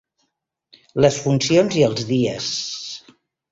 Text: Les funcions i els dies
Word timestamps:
Les 1.05 1.19
funcions 1.27 1.79
i 1.83 1.85
els 1.91 2.09
dies 2.15 2.51